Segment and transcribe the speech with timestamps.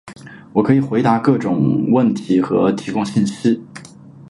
[0.53, 3.61] 我可以回答各种问题和提供信息。